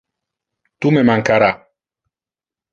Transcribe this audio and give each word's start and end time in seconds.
Tu 0.79 0.93
me 0.95 1.05
mancara. 1.11 1.53